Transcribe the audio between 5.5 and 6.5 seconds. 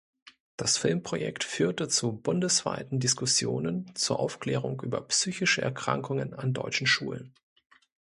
Erkrankungen